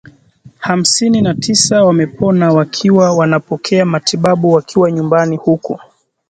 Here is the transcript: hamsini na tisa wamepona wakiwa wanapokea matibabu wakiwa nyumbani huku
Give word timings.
hamsini 0.57 1.21
na 1.21 1.33
tisa 1.33 1.83
wamepona 1.85 2.51
wakiwa 2.53 3.13
wanapokea 3.17 3.85
matibabu 3.85 4.51
wakiwa 4.53 4.91
nyumbani 4.91 5.37
huku 5.37 5.79